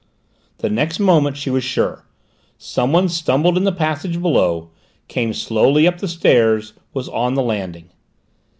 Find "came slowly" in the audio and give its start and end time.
5.07-5.85